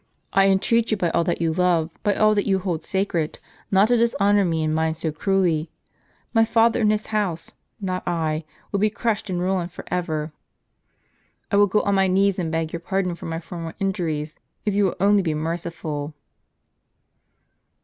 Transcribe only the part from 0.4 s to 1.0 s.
"I entreat you